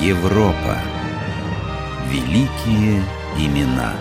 [0.00, 0.76] Европа.
[2.10, 3.02] Великие
[3.38, 3.94] имена.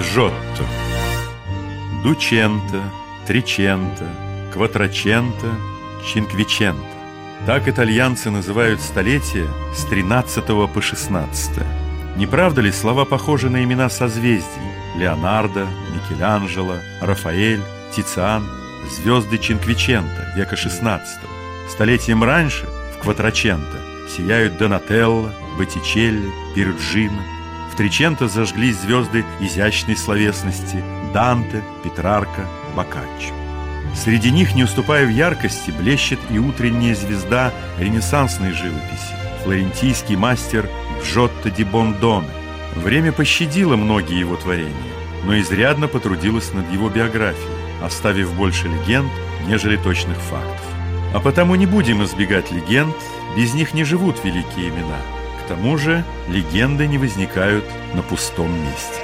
[0.00, 0.64] Джотто.
[2.02, 2.82] Дученто,
[3.26, 4.04] Триченто,
[4.52, 5.46] Кватраченто,
[6.04, 6.82] Чинквиченто.
[7.46, 11.50] Так итальянцы называют столетия с 13 по 16.
[12.16, 14.48] Не правда ли слова похожи на имена созвездий?
[14.96, 17.62] Леонардо, Микеланджело, Рафаэль,
[17.94, 18.44] Тициан,
[18.90, 21.33] звезды Чинквиченто века 16
[21.68, 23.80] Столетием раньше, в Кватраченто,
[24.16, 27.22] сияют Донателло, Боттичелли, Перуджино.
[27.72, 32.46] В Триченто зажглись звезды изящной словесности Данте, Петрарка,
[32.76, 33.34] Боккаччо.
[33.94, 40.68] Среди них, не уступая в яркости, блещет и утренняя звезда ренессансной живописи, флорентийский мастер
[41.04, 42.28] Джотто ди Бондоне.
[42.76, 44.74] Время пощадило многие его творения,
[45.24, 47.50] но изрядно потрудилось над его биографией,
[47.82, 49.10] оставив больше легенд,
[49.46, 50.73] нежели точных фактов.
[51.14, 52.96] А потому не будем избегать легенд,
[53.36, 54.98] без них не живут великие имена.
[55.44, 59.00] К тому же легенды не возникают на пустом месте.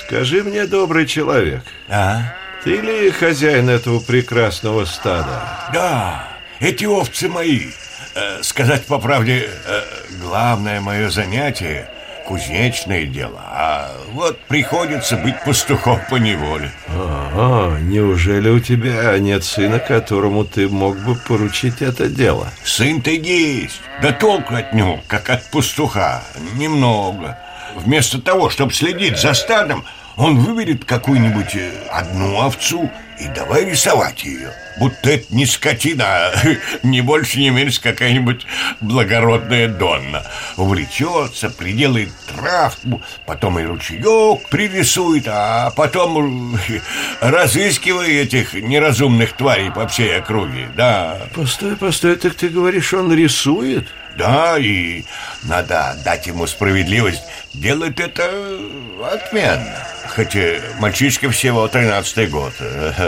[0.00, 2.34] Скажи мне, добрый человек, А?
[2.62, 5.42] ты ли хозяин этого прекрасного стада?
[5.74, 6.26] Да,
[6.58, 7.66] эти овцы мои.
[8.14, 9.82] Э, сказать по правде, э,
[10.22, 11.90] главное мое занятие–
[12.24, 13.40] кузнечное дело.
[13.44, 16.70] А вот приходится быть пастухом по неволе.
[16.88, 22.48] Ага, неужели у тебя нет сына, которому ты мог бы поручить это дело?
[22.64, 26.22] Сын-то есть, да толку от него, как от пастуха,
[26.54, 27.38] немного.
[27.76, 29.84] Вместо того, чтобы следить за стадом,
[30.16, 34.52] он выберет какую-нибудь э, одну овцу и давай рисовать ее.
[34.78, 36.32] Будто это не скотина, а
[36.82, 38.44] не больше, не меньше какая-нибудь
[38.80, 40.26] благородная Донна.
[40.56, 46.58] Увлечется, приделает травку, потом и ручеек пририсует, а потом
[47.20, 50.68] разыскивая этих неразумных тварей по всей округе.
[50.76, 53.86] Да, Постой, постой, так ты говоришь, он рисует?
[54.16, 55.04] да, и
[55.42, 57.22] надо отдать ему справедливость.
[57.52, 58.30] Делает это
[59.12, 59.76] отменно.
[60.14, 62.52] Хотя мальчишка всего 13 год.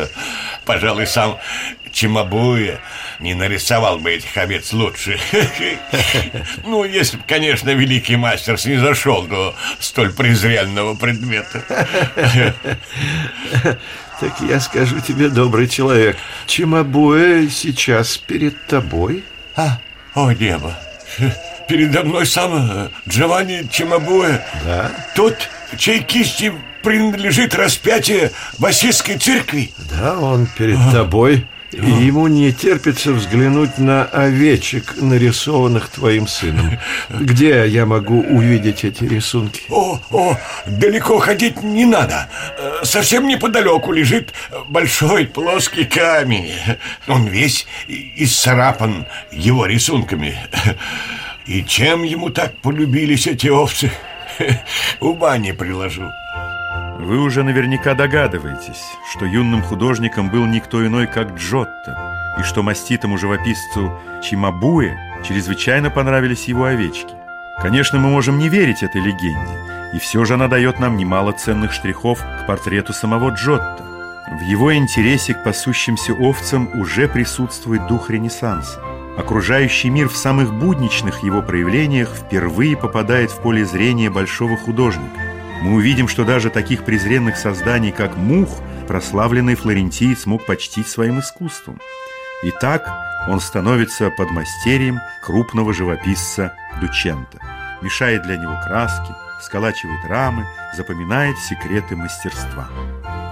[0.65, 1.39] Пожалуй, сам
[1.93, 2.81] Чимабуя
[3.21, 5.19] не нарисовал бы этих овец лучше.
[6.65, 11.65] Ну, если бы, конечно, великий мастер снизошел до столь презренного предмета.
[14.19, 19.23] Так я скажу тебе, добрый человек, Чимабуэ сейчас перед тобой?
[19.55, 19.79] А,
[20.15, 20.75] о небо!
[21.69, 24.41] Передо мной сам э, Джованни Чимабуэ.
[24.65, 24.91] Да.
[25.15, 25.37] Тот,
[25.77, 26.55] чьей кисти
[26.87, 29.73] принадлежит распятие в Осийской церкви.
[29.91, 31.45] Да, он перед тобой.
[31.73, 36.79] И ему не терпится взглянуть на овечек, нарисованных твоим сыном.
[37.11, 39.63] Где я могу увидеть эти рисунки?
[39.69, 42.29] О, о, далеко ходить не надо.
[42.57, 44.33] Э, Совсем неподалеку лежит
[44.69, 46.53] большой плоский камень.
[47.09, 50.39] Он весь исцарапан его рисунками.
[51.47, 53.91] И чем ему так полюбились эти овцы?
[55.01, 56.09] Ума не приложу.
[56.99, 63.19] Вы уже наверняка догадываетесь, что юным художником был никто иной, как Джотто, и что маститому
[63.19, 63.93] живописцу
[64.23, 67.15] Чимабуэ чрезвычайно понравились его овечки.
[67.61, 69.53] Конечно, мы можем не верить этой легенде,
[69.93, 73.85] и все же она дает нам немало ценных штрихов к портрету самого Джотто.
[74.41, 78.81] В его интересе к пасущимся овцам уже присутствует дух Ренессанса.
[79.19, 85.36] Окружающий мир в самых будничных его проявлениях впервые попадает в поле зрения большого художника.
[85.63, 91.81] Мы увидим, что даже таких презренных созданий, как мух, прославленный флорентиец мог почтить своим искусством.
[92.43, 92.89] Итак,
[93.29, 97.41] он становится подмастерьем крупного живописца Дученто.
[97.83, 99.13] Мешает для него краски,
[99.43, 100.47] сколачивает рамы,
[100.77, 102.69] запоминает секреты мастерства.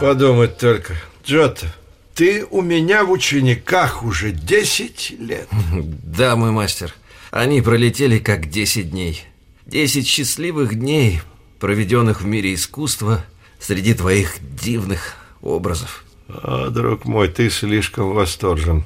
[0.01, 0.95] Подумать только.
[1.25, 1.67] Джотто,
[2.15, 5.49] ты у меня в учениках уже 10 лет.
[6.05, 6.95] Да, мой мастер.
[7.31, 9.25] Они пролетели как 10 дней.
[9.67, 11.23] 10 счастливых дней,
[11.59, 13.25] проведенных в мире искусства
[13.59, 16.05] среди твоих дивных образов.
[16.29, 18.85] А, друг мой, ты слишком восторжен.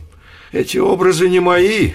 [0.52, 1.92] Эти образы не мои.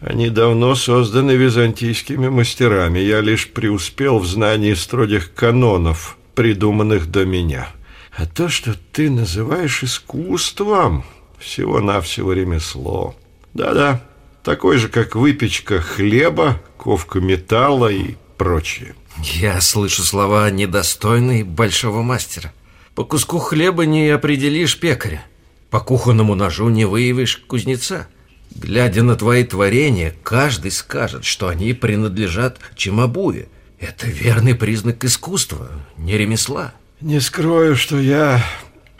[0.00, 2.98] Они давно созданы византийскими мастерами.
[2.98, 7.68] Я лишь преуспел в знании строгих канонов, придуманных до меня.
[8.16, 11.04] А то, что ты называешь искусством,
[11.38, 13.14] всего-навсего ремесло.
[13.54, 14.02] Да-да,
[14.42, 18.94] такой же, как выпечка хлеба, ковка металла и прочее.
[19.20, 22.52] Я слышу слова недостойные большого мастера.
[22.94, 25.24] По куску хлеба не определишь пекаря.
[25.70, 28.08] По кухонному ножу не выявишь кузнеца.
[28.54, 33.48] Глядя на твои творения, каждый скажет, что они принадлежат Чимабуе.
[33.78, 36.74] Это верный признак искусства, не ремесла.
[37.00, 38.44] Не скрою, что я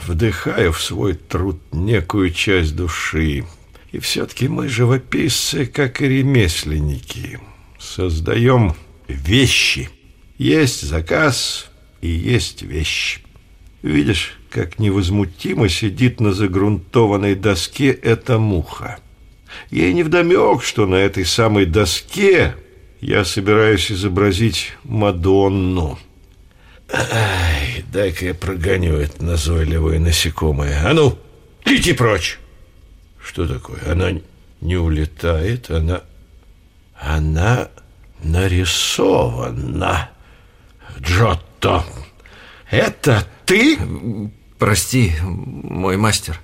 [0.06, 3.44] вдыхаю в свой труд некую часть души.
[3.92, 7.38] И все-таки мы живописцы, как и ремесленники,
[7.78, 8.74] создаем
[9.06, 9.90] вещи.
[10.38, 11.70] Есть заказ
[12.00, 13.20] и есть вещь.
[13.82, 18.98] Видишь, как невозмутимо сидит на загрунтованной доске эта муха.
[19.70, 22.54] Ей невдомек, что на этой самой доске
[23.00, 25.98] я собираюсь изобразить Мадонну.
[26.92, 30.82] Ай, дай-ка я прогоню это назойливое насекомое.
[30.84, 31.18] А ну,
[31.64, 32.38] лети прочь!
[33.22, 33.80] Что такое?
[33.90, 34.12] Она
[34.60, 36.02] не улетает, она...
[36.94, 37.68] Она
[38.22, 40.11] нарисована.
[41.00, 41.84] Джотто,
[42.70, 43.78] это ты?
[44.58, 46.40] Прости, мой мастер.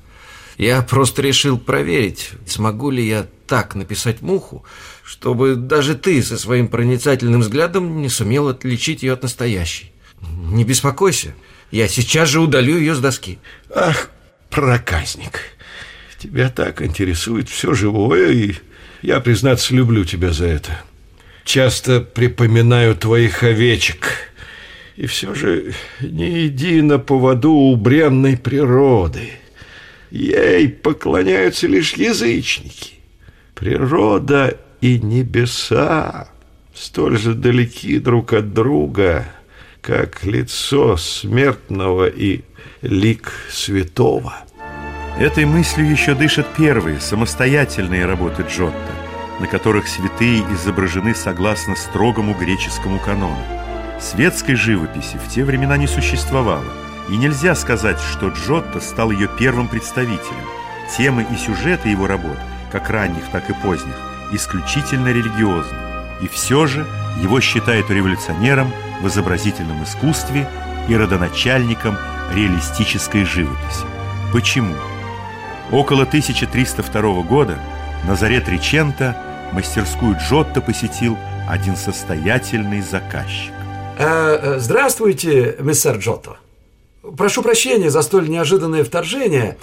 [0.56, 4.64] Я просто решил проверить, смогу ли я так написать муху,
[5.04, 9.92] чтобы даже ты со своим проницательным взглядом не сумел отличить ее от настоящей.
[10.20, 11.34] Не беспокойся,
[11.70, 13.38] я сейчас же удалю ее с доски.
[13.72, 14.10] Ах,
[14.50, 15.40] проказник,
[16.18, 18.54] тебя так интересует все живое, и
[19.00, 20.82] я, признаться, люблю тебя за это.
[21.44, 24.27] Часто припоминаю твоих овечек,
[24.98, 29.30] и все же не иди на поводу у бренной природы.
[30.10, 32.94] Ей поклоняются лишь язычники.
[33.54, 36.28] Природа и небеса
[36.74, 39.24] столь же далеки друг от друга,
[39.82, 42.40] как лицо смертного и
[42.82, 44.34] лик святого.
[45.16, 48.92] Этой мыслью еще дышат первые, самостоятельные работы Джотто,
[49.38, 53.57] на которых святые изображены согласно строгому греческому канону.
[54.00, 56.72] Светской живописи в те времена не существовало,
[57.08, 60.44] и нельзя сказать, что Джотто стал ее первым представителем.
[60.96, 62.38] Темы и сюжеты его работ,
[62.70, 63.96] как ранних, так и поздних,
[64.32, 65.76] исключительно религиозны.
[66.20, 66.86] И все же
[67.20, 70.48] его считают революционером в изобразительном искусстве
[70.88, 71.96] и родоначальником
[72.32, 73.84] реалистической живописи.
[74.32, 74.74] Почему?
[75.72, 77.58] Около 1302 года
[78.04, 79.16] на заре Тричента
[79.52, 81.18] мастерскую Джотто посетил
[81.48, 83.57] один состоятельный заказчик.
[83.98, 86.36] Э, э, здравствуйте, мистер Джотто.
[87.16, 89.58] Прошу прощения за столь неожиданное вторжение.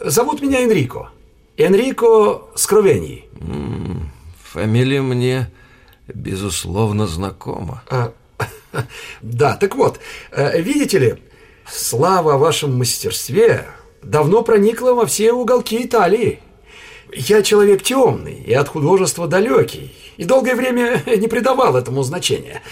[0.00, 1.10] Зовут меня Энрико.
[1.56, 3.28] Энрико Скровений.
[4.42, 5.52] Фамилия мне,
[6.08, 7.84] безусловно, знакома.
[7.88, 8.12] А,
[9.22, 10.00] да, так вот,
[10.32, 11.14] э, видите ли,
[11.70, 13.68] слава о вашем мастерстве
[14.02, 16.40] давно проникла во все уголки Италии.
[17.12, 22.62] Я человек темный и от художества далекий, и долгое время не придавал этому значения.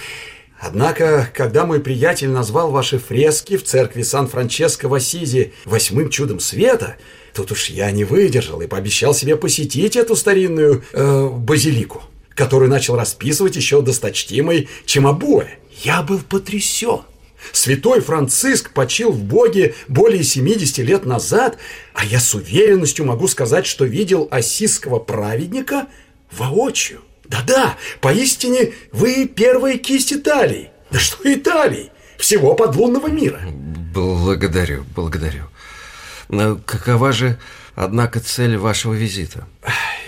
[0.58, 6.96] Однако, когда мой приятель назвал ваши фрески в церкви Сан-Франческо в Ассизи восьмым чудом света,
[7.34, 12.02] тут уж я не выдержал и пообещал себе посетить эту старинную э, базилику,
[12.34, 15.48] которую начал расписывать еще досточтимый Чемабуэ.
[15.82, 17.00] Я был потрясен.
[17.52, 21.58] Святой Франциск почил в Боге более 70 лет назад,
[21.92, 25.88] а я с уверенностью могу сказать, что видел ассизского праведника
[26.30, 27.00] воочию.
[27.24, 30.70] Да-да, поистине вы первая кисть Италии.
[30.90, 31.90] Да что Италии?
[32.18, 33.40] Всего подлунного мира.
[33.94, 35.44] Благодарю, благодарю.
[36.28, 37.38] Но какова же,
[37.74, 39.46] однако, цель вашего визита?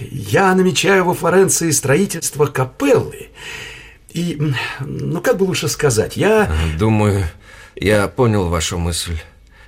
[0.01, 3.31] Я намечаю во Флоренции строительство капеллы.
[4.11, 4.41] И,
[4.81, 6.51] ну как бы лучше сказать, я...
[6.79, 7.27] Думаю,
[7.75, 9.19] я понял вашу мысль.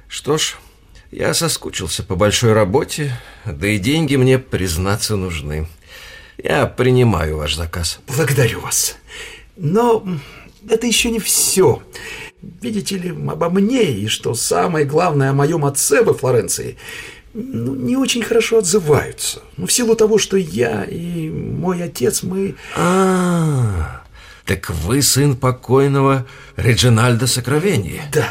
[0.09, 0.56] Что ж,
[1.11, 3.12] я соскучился по большой работе,
[3.45, 5.69] да и деньги мне, признаться, нужны.
[6.42, 8.00] Я принимаю ваш заказ.
[8.07, 8.97] Благодарю вас.
[9.57, 10.07] Но
[10.68, 11.83] это еще не все.
[12.62, 16.76] Видите ли, обо мне и, что самое главное, о моем отце во Флоренции
[17.35, 19.42] ну, не очень хорошо отзываются.
[19.57, 22.54] Ну, в силу того, что я и мой отец, мы...
[22.76, 24.09] А, -а, -а
[24.49, 26.25] так вы сын покойного
[26.57, 28.04] Реджинальда Сокровения?
[28.12, 28.28] Да.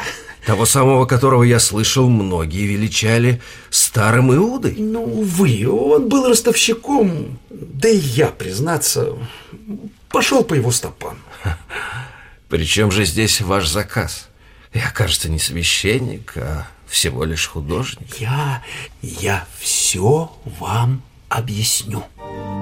[0.48, 4.76] Того самого, которого я слышал, многие величали старым Иудой.
[4.78, 9.12] Ну, увы, он был ростовщиком, да и я, признаться,
[10.08, 11.18] пошел по его стопам.
[12.48, 14.30] Причем же здесь ваш заказ?
[14.72, 18.16] Я, кажется, не священник, а всего лишь художник.
[18.16, 18.62] Я,
[19.02, 22.04] я все вам объясню.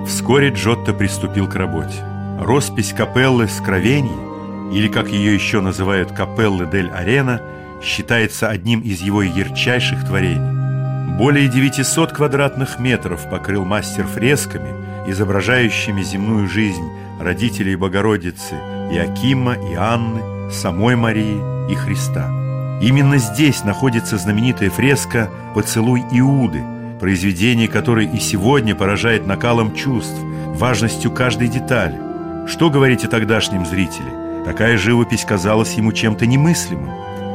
[0.08, 2.04] Вскоре Джотто приступил к работе.
[2.40, 7.40] Роспись капеллы Скровений, или как ее еще называют капеллы дель Арена–
[7.86, 11.16] считается одним из его ярчайших творений.
[11.16, 14.70] Более 900 квадратных метров покрыл мастер фресками,
[15.08, 16.86] изображающими земную жизнь
[17.20, 18.54] родителей Богородицы
[18.90, 21.40] Иакима и Анны, самой Марии
[21.70, 22.28] и Христа.
[22.82, 26.62] Именно здесь находится знаменитая фреска «Поцелуй Иуды»,
[27.00, 31.98] произведение которой и сегодня поражает накалом чувств, важностью каждой детали.
[32.46, 34.44] Что говорить о тогдашнем зрителе?
[34.44, 36.90] Такая живопись казалась ему чем-то немыслимым.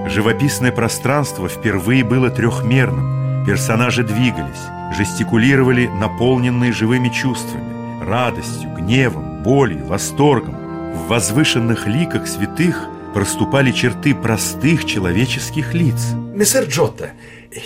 [0.08, 4.60] Живописное пространство впервые было трехмерным, персонажи двигались,
[4.98, 10.56] жестикулировали наполненные живыми чувствами, радостью, гневом, болью, восторгом.
[10.94, 15.96] В возвышенных ликах святых проступали черты простых человеческих лиц.
[16.34, 17.12] Мессер Джотто,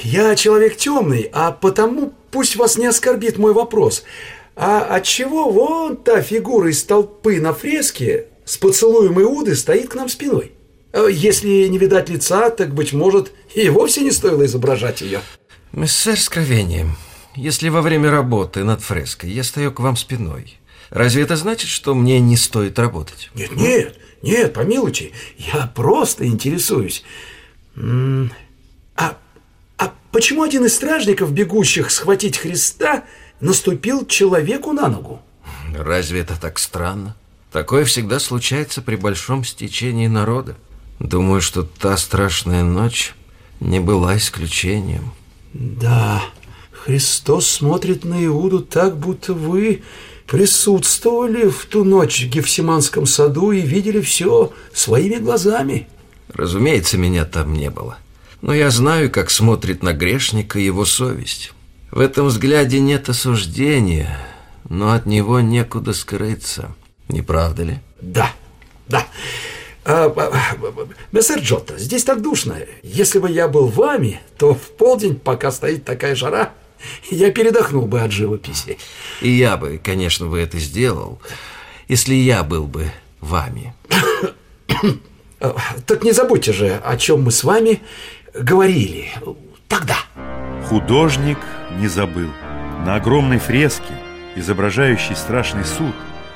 [0.03, 4.03] я человек темный, а потому пусть вас не оскорбит мой вопрос.
[4.55, 10.09] А отчего вон та фигура из толпы на фреске с поцелуем Иуды стоит к нам
[10.09, 10.54] спиной?
[10.95, 15.19] Э, Если не видать лица, так, быть может, и вовсе не стоило изображать ее.
[15.73, 16.87] Мессер Скровение,
[17.35, 20.57] если во время работы над фреской я стою к вам спиной,
[20.89, 23.29] разве это значит, что мне не стоит работать?
[23.35, 27.03] Нет, нет, нет, помилуйте, я просто интересуюсь.
[27.75, 29.17] А,
[29.77, 33.03] а почему один из стражников, бегущих схватить Христа,
[33.41, 35.21] наступил человеку на ногу?
[35.77, 37.17] Разве это так странно?
[37.51, 40.55] Такое всегда случается при большом стечении народа.
[40.99, 43.13] Думаю, что та страшная ночь
[43.59, 45.11] не была исключением.
[45.53, 46.23] Да,
[46.71, 49.83] Христос смотрит на Иуду так, будто вы
[50.27, 55.87] присутствовали в ту ночь в Гефсиманском саду и видели все своими глазами.
[56.33, 57.97] Разумеется, меня там не было.
[58.41, 61.53] Но я знаю, как смотрит на грешника его совесть.
[61.91, 64.19] В этом взгляде нет осуждения,
[64.67, 66.75] но от него некуда скрыться.
[67.07, 67.79] Не правда ли?
[68.01, 68.31] Да,
[68.87, 69.05] да.
[69.85, 70.67] А, а,
[71.11, 72.57] Мессер Джотто, здесь так душно.
[72.81, 76.53] Если бы я был вами, то в полдень, пока стоит такая жара,
[77.11, 78.79] я передохнул бы от живописи.
[79.21, 81.19] И я бы, конечно, бы это сделал,
[81.87, 83.75] если я был бы вами.
[85.39, 87.81] А, Так не забудьте же, о чем мы с вами
[88.33, 89.11] говорили
[89.67, 89.97] тогда.
[90.67, 91.37] Художник
[91.77, 92.29] не забыл.
[92.85, 93.93] На огромной фреске,
[94.35, 95.93] изображающей страшный суд,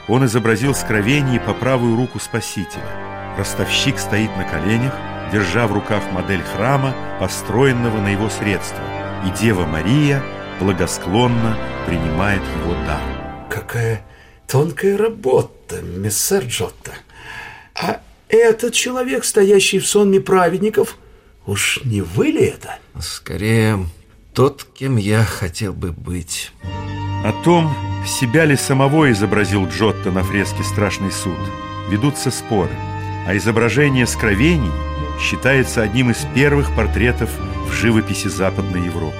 [0.07, 3.08] он изобразил скровение по правую руку Спасителя.
[3.39, 4.93] Ростовщик стоит на коленях,
[5.31, 8.83] держа в руках модель храма, построенного на его средства,
[9.25, 10.21] и Дева Мария
[10.59, 12.99] благосклонно принимает его дар.
[13.49, 14.05] Какая
[14.45, 16.91] тонкая работа, мессер Джотто.
[17.81, 20.97] А этот человек, стоящий в сонме праведников,
[21.45, 22.77] уж не вы ли это?
[22.99, 23.85] Скорее,
[24.33, 26.51] тот, кем я хотел бы быть.
[27.23, 27.73] О том,
[28.05, 31.39] себя ли самого изобразил Джотто на фреске «Страшный суд»,
[31.89, 32.75] ведутся споры,
[33.29, 34.71] а изображение скровений
[35.21, 37.29] считается одним из первых портретов
[37.67, 39.19] в живописи Западной Европы.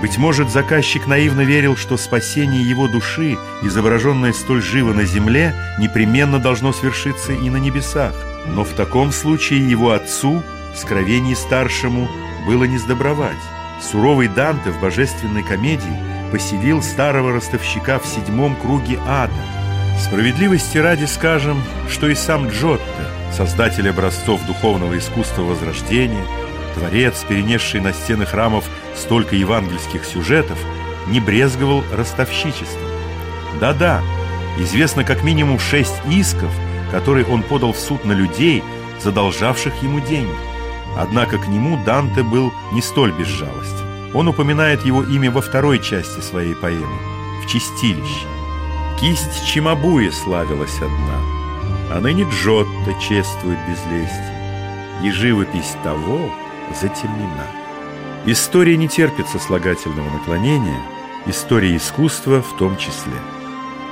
[0.00, 6.38] Быть может, заказчик наивно верил, что спасение его души, изображенное столь живо на земле, непременно
[6.38, 8.14] должно свершиться и на небесах.
[8.46, 10.42] Но в таком случае его отцу,
[10.74, 12.08] скровении старшему,
[12.46, 13.36] было не сдобровать.
[13.82, 19.34] Суровый Данте в божественной комедии поселил старого ростовщика в седьмом круге ада.
[20.00, 26.24] Справедливости ради скажем, что и сам Джотто, создатель образцов духовного искусства Возрождения,
[26.74, 28.64] творец, перенесший на стены храмов
[28.96, 30.58] столько евангельских сюжетов,
[31.08, 32.88] не брезговал ростовщичеством.
[33.60, 34.00] Да-да,
[34.58, 36.50] известно как минимум шесть исков,
[36.90, 38.62] которые он подал в суд на людей,
[39.02, 40.34] задолжавших ему деньги.
[40.96, 44.12] Однако к нему Данте был не столь безжалостен.
[44.14, 46.98] Он упоминает его имя во второй части своей поэмы,
[47.42, 48.26] в «Чистилище».
[49.00, 51.41] Кисть Чимабуи славилась одна,
[51.92, 54.32] а ныне Джотто чествует безлестие,
[55.04, 56.30] и живопись того
[56.80, 57.46] затемнена.
[58.24, 60.80] История не терпит сослагательного наклонения,
[61.26, 63.12] история искусства в том числе.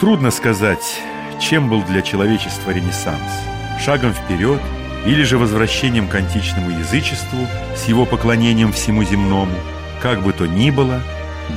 [0.00, 1.02] Трудно сказать,
[1.40, 3.20] чем был для человечества Ренессанс–
[3.84, 4.60] шагом вперед
[5.04, 9.54] или же возвращением к античному язычеству с его поклонением всему земному.
[10.00, 11.02] Как бы то ни было,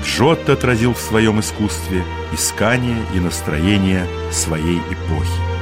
[0.03, 5.52] Джотто отразил в своем искусстве искание и настроение своей эпохи.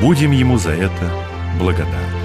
[0.00, 1.12] Будем ему за это
[1.58, 2.17] благодарны.